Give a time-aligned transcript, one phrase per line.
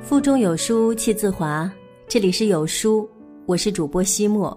[0.00, 1.70] 腹中有书气自华，
[2.06, 3.08] 这里是有书，
[3.46, 4.56] 我是主播西莫。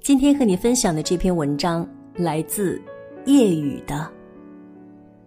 [0.00, 2.80] 今天和你分享的这篇文章来自
[3.26, 4.21] 叶雨的。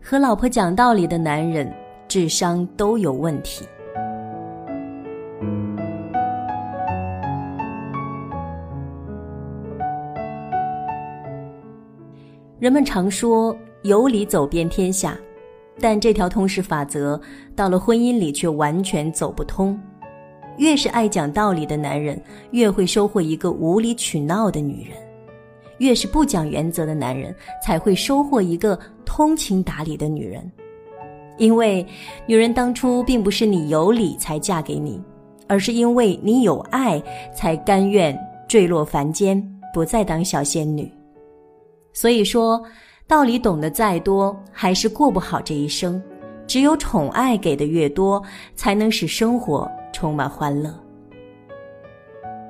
[0.07, 1.67] 和老婆讲道理的男人，
[2.07, 3.65] 智商都有问题。
[12.59, 15.17] 人们常说有理走遍天下。
[15.79, 17.19] 但这条通识法则
[17.55, 19.77] 到了婚姻里却完全走不通。
[20.59, 24.95] 越是爱讲道理的男人，越会收获一个无理取闹的女人；
[25.77, 30.49] 越是不讲原则的男人，才会收获一个通情达理的女人。
[31.37, 31.85] 因为
[32.25, 35.01] 女人当初并不是你有理才嫁给你，
[35.47, 37.01] 而是因为你有爱
[37.33, 39.41] 才甘愿坠落凡间，
[39.73, 40.91] 不再当小仙女。
[41.93, 42.61] 所以说。
[43.07, 46.01] 道理懂得再多，还是过不好这一生。
[46.47, 48.19] 只有宠爱给的越多，
[48.55, 50.73] 才能使生活充满欢乐。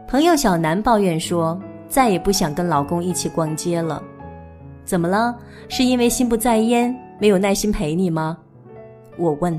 [0.08, 1.62] 朋友小南抱怨说
[1.96, 4.04] ：“再也不想跟老公一起逛街了。”
[4.84, 5.34] 怎么了？
[5.70, 8.38] 是因为心不在焉，没有耐心陪你吗？
[9.18, 9.58] 我问。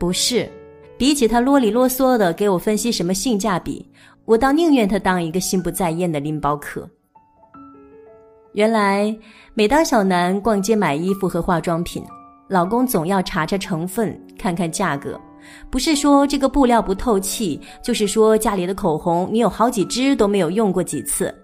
[0.00, 0.50] 不是，
[0.98, 3.88] 比起他啰里啰嗦的给我分析什么性价比，
[4.24, 6.90] 我倒宁愿他当一个心不在焉的拎包客。
[8.54, 9.16] 原来，
[9.54, 12.04] 每当小南逛街买衣服和化妆品，
[12.48, 15.16] 老公总要查查成分，看看价格。
[15.70, 21.34] 不是说这个布料不透气，就是说家里的口红你有好几支都没有用过几次。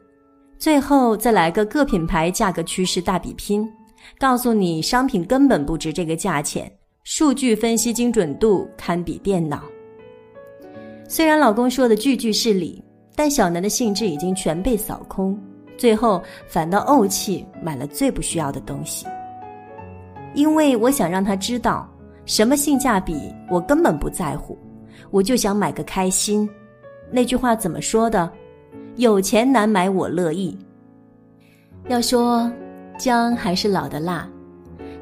[0.58, 3.68] 最后再来个各品牌价格趋势大比拼，
[4.18, 6.70] 告诉你商品根本不值这个价钱，
[7.02, 9.62] 数据分析精准度堪比电脑。
[11.06, 12.82] 虽然老公说的句句是理，
[13.14, 15.38] 但小南的兴致已经全被扫空。
[15.76, 19.06] 最后反倒怄气买了最不需要的东西，
[20.32, 21.92] 因为我想让他知道
[22.26, 24.58] 什么性价比我根本不在乎，
[25.10, 26.48] 我就想买个开心。
[27.10, 28.30] 那句话怎么说的？
[28.96, 30.56] 有钱难买我乐意。
[31.88, 32.50] 要说
[32.96, 34.28] 姜还是老的辣，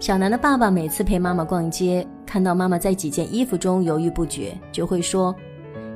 [0.00, 5.34] 小南的爸爸每次陪妈妈逛街，看到妈妈在几件衣服中犹豫不决，就会说：“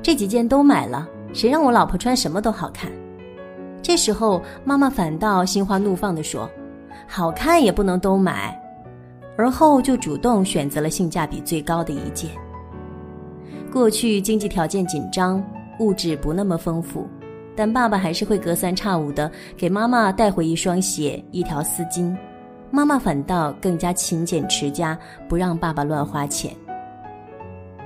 [0.01, 2.91] 这几件都买了，谁让我老婆穿什么都好看。”
[3.81, 6.49] 这时候，妈妈反倒心花怒放地说
[7.07, 8.57] ：“好看也不能都买。”
[9.37, 12.31] 而后就主动选择了性价比最高的一件。
[13.71, 15.43] 过去经济条件紧张，
[15.79, 17.07] 物质不那么丰富，
[17.55, 22.15] 但爸爸还是会隔三差五的给妈妈带回一双鞋、一条丝巾。
[22.71, 24.97] 妈妈反倒更加勤俭持家，
[25.29, 26.51] 不让爸爸乱花钱。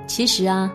[0.07, 0.73] 其实啊，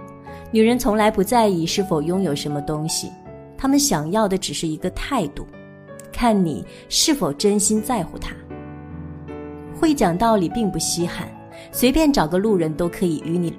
[0.50, 3.10] 女人从来不在意是否拥有什么东西。
[3.56, 5.46] 她们想要的只是一个态度，
[6.12, 8.34] 看你是否真心在乎她。
[9.78, 11.28] 会讲道理并不稀罕，
[11.70, 13.54] 随便找个路人都可以与你，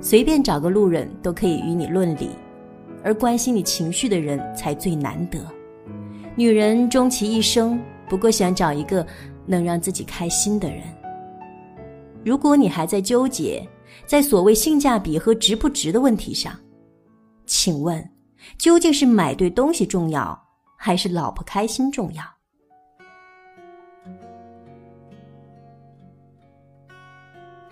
[0.00, 2.30] 随便找个路人都可以与你论理，
[3.04, 5.38] 而关心你情绪的人才最难得。
[6.34, 9.06] 女人终其一生，不过想找一个
[9.46, 10.82] 能让自己开心的人。
[12.24, 13.66] 如果你还在纠结
[14.04, 16.52] 在所谓性价比和值不值的问题上，
[17.46, 18.04] 请问，
[18.58, 20.38] 究竟是买对东西重要，
[20.76, 22.22] 还是老婆开心重要？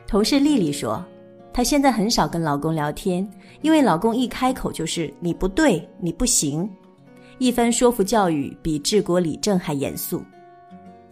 [0.06, 1.04] 同事丽丽说，
[1.52, 3.28] 她现在很少跟老公聊天，
[3.60, 6.68] 因为老公一开口就是“你不对，你不行”，
[7.38, 10.22] 一番说服教育比治国理政还严肃。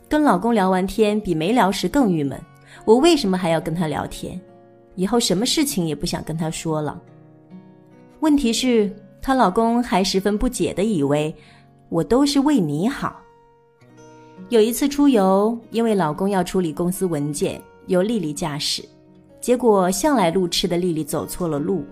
[0.08, 2.40] 跟老公聊完天，比没聊时更郁闷。
[2.84, 4.40] 我为什么还要跟他聊天？
[4.94, 7.00] 以后什么事情也不想跟他说了。
[8.20, 11.34] 问题是，她老公还十分不解的以为，
[11.88, 13.20] 我都是为你好。
[14.50, 18.82] 有一次出游，因为老公要处理公司文件，由丽丽驾驶，
[19.40, 21.84] 结果向来路痴的丽丽走错了路。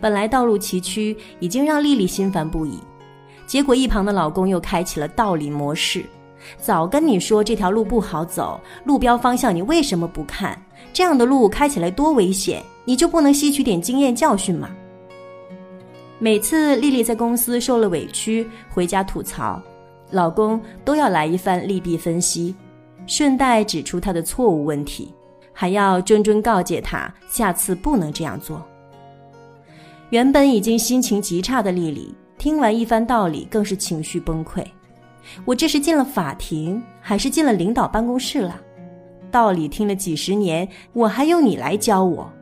[0.00, 2.78] 本来道路崎岖，已经让丽丽心烦不已，
[3.46, 6.04] 结果一旁的老公又开启了道理模式。
[6.56, 10.58] 早跟你说这条路不好走，路标方向你为什么不看？
[10.90, 14.70] 这样的路开起来多危险，你就不能吸取点经验教训吗？
[16.18, 19.60] 每次丽丽在公司受了委屈，回家吐槽，
[20.10, 22.54] 老公都要来一番利弊分析，
[23.06, 25.12] 顺带指出她的错误问题，
[25.60, 28.66] 还要谆谆告诫他下次不能这样做。
[30.08, 34.64] 原本已经心情极差的丽丽，听完一番道理，更是情绪崩溃。
[35.44, 38.58] 我这是进了法庭，还是进了领导办公室了？
[39.30, 42.32] 道理听了几十年，我还用你来教我？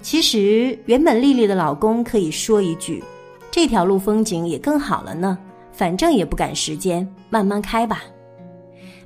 [0.00, 3.04] 其实，原本丽丽的老公可以说一句
[3.52, 5.36] ：“这条路风景也更好了呢，
[5.70, 8.04] 反正也不赶时间，慢慢开吧。”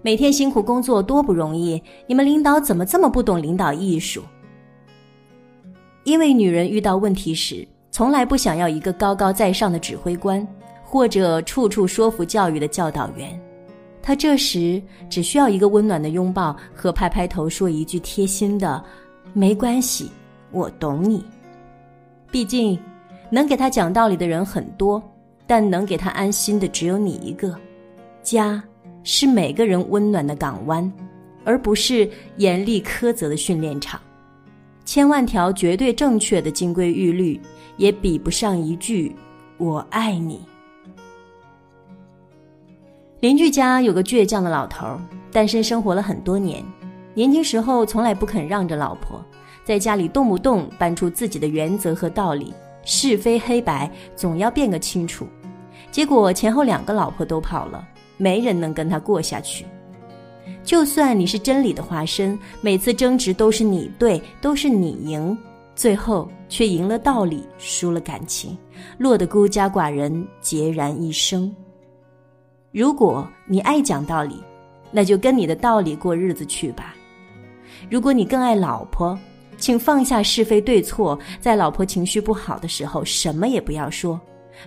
[0.05, 4.23] 每天辛苦工作多不容易，你们领导怎么这么不懂领导艺术？
[6.03, 10.45] 因为女人遇到问题时，从来不想要一个高高在上的指挥官，
[10.83, 13.41] 或者处处说服教育的教导员，
[14.03, 18.83] 她这时只需要一个温暖的拥抱和拍拍头，说一句贴心的
[19.33, 20.11] “没关系”。
[20.51, 21.25] 我懂你，
[22.31, 22.77] 毕竟
[23.31, 25.01] 能给他讲道理的人很多，
[25.47, 27.57] 但能给他安心的只有你一个。
[28.23, 28.63] 家
[29.05, 30.93] 是每个人温暖的港湾，
[31.45, 34.01] 而不是严厉苛责的训练场。
[34.85, 37.41] 千万条绝对正确的金规玉律，
[37.77, 39.15] 也比不上一句
[39.59, 40.41] “我爱你”。
[43.21, 44.99] 邻居家有个倔强的老头，
[45.31, 46.65] 单身生活了很多年，
[47.15, 49.25] 年轻时候从来不肯让着老婆。
[49.65, 52.53] 在家里动不动搬出自己的原则和道理，
[52.85, 55.29] 是非黑白总要辨个清楚，
[55.93, 59.65] 结果前后两个老婆都跑了，没人能跟他过下去。
[60.65, 65.37] 就算你是真理的化身，每次争执都是你对，都是你赢，
[65.75, 68.57] 最后却赢了道理，输了感情，
[68.99, 71.55] 落得孤家寡人，孑然一生。
[72.71, 74.43] 如果你爱讲道理，
[74.91, 76.95] 那就跟你的道理过日子去吧。
[77.91, 79.19] 如果你更爱老婆，
[79.59, 84.21] 请放下是非对错，在老婆情绪不好的时候，什么也不要说，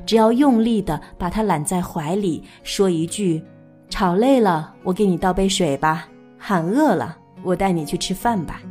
[0.06, 3.44] 只要用力的把她揽在怀里，说一句
[3.90, 8.62] ：“吵累了，我给你倒杯水吧；喊饿了，我带你去吃饭吧。”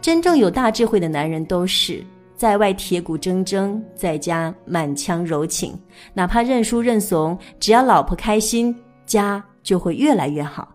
[0.00, 2.04] 真正有大智慧的男人，都是
[2.36, 5.76] 在外铁骨铮铮，在家满腔柔情，
[6.14, 8.74] 哪怕认输认怂，只要老婆开心，
[9.04, 10.72] 家就会越来越好，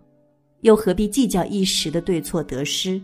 [0.62, 3.02] 又何必计较一时的对错得失？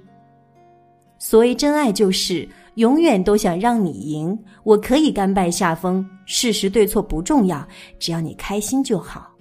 [1.19, 4.37] 所谓真爱，就是永远都想让你赢。
[4.63, 7.67] 我可以甘拜下风，事实对错不重要，
[7.97, 9.31] 只要你开心就好。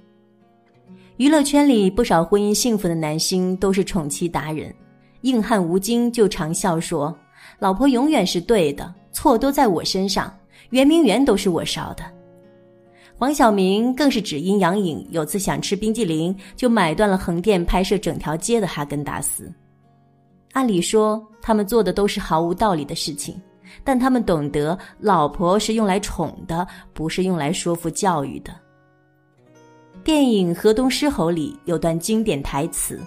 [1.18, 4.74] 娱乐圈里不少婚姻幸福的男星都是宠妻达人，
[5.22, 7.16] 硬汉吴京就常笑说
[7.58, 10.32] ：“老婆永远是对的，错都在我身上，
[10.70, 12.04] 圆明园都是我烧的。”
[13.18, 19.50] 黄晓明更是只因杨颖有次想吃冰激凌，就买断了横店拍摄整条街的哈根达斯。
[20.56, 23.38] 按理说，他们做的都是毫无道理的事情，
[23.84, 28.50] 但他们懂得，老婆是用来宠的，不是用来说服教育的。
[30.02, 32.98] 电影《河东狮吼》里有段经典台词：“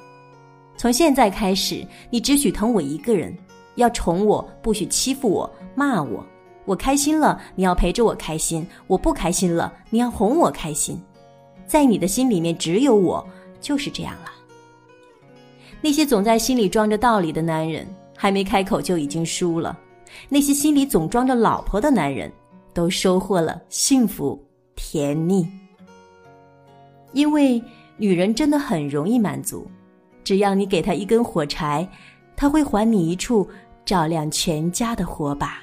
[0.77, 3.35] 从现在开始，你只许疼我一个人，
[3.77, 6.23] 要宠我，不许欺负我、骂我。
[6.65, 11.01] 我开心了，你要陪着我开心；我不开心了，你要哄我开心。
[11.65, 13.27] 在你的心里面，只有我，
[13.59, 14.33] 就是这样了。”
[15.81, 19.75] 那些总在心里装着道理的男人，还没开口就已经输了；
[20.27, 22.31] 那些心里总装着老婆的男人，
[22.73, 24.37] 都收获了幸福
[24.75, 25.47] 甜蜜。
[27.13, 27.63] 因为
[27.97, 29.65] 女人真的很容易满足，
[30.23, 31.87] 只要你给她一根火柴，
[32.35, 33.47] 她会还你一处
[33.85, 35.61] 照亮全家的火把。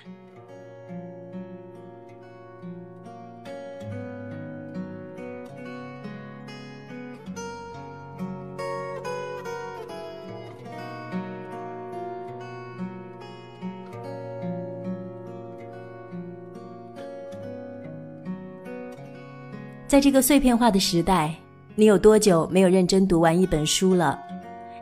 [19.88, 21.32] 在这个碎片化的时代，
[21.76, 24.18] 你有多久没有认真读完一本书了？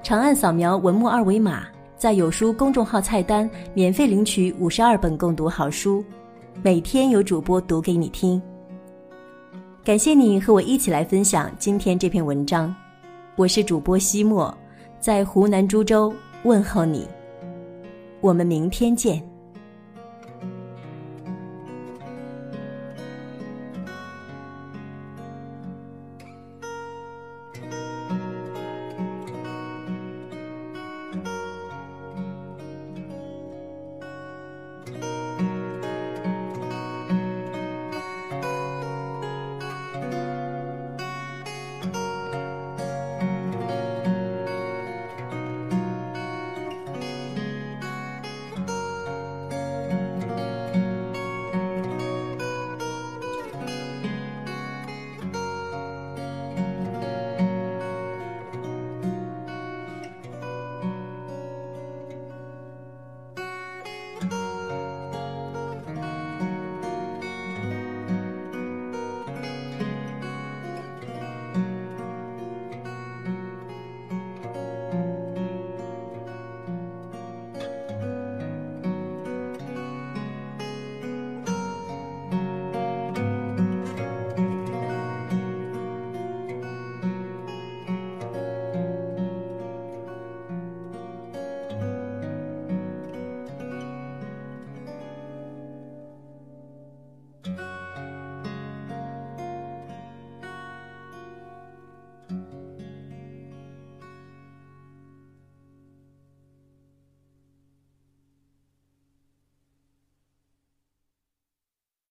[0.02, 1.64] 长按扫描文末二维码，
[1.98, 6.02] 在有书公众号菜单免费领取五十二本共读好书，
[6.62, 8.40] 每天有主播读给你听。
[9.84, 12.74] 感谢你和我一起来分享今天这篇文章，
[13.36, 14.56] 我是主播西莫，
[15.00, 16.10] 在湖南株洲
[16.44, 17.06] 问候你，
[18.22, 19.22] 我们明天见。